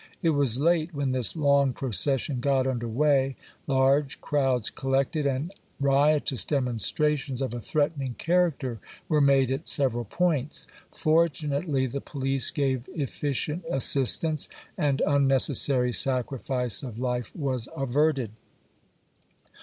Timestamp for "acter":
8.49-8.79